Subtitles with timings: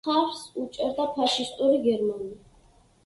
[0.07, 2.43] მხარს უჭერდა ფაშისტური გერმანია.